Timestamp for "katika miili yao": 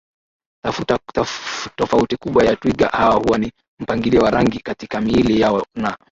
4.59-5.65